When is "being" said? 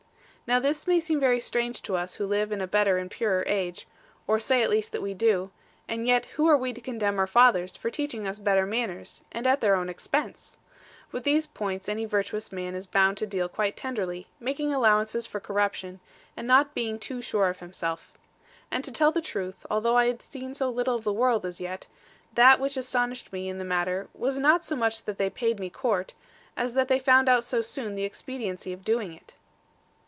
16.75-16.99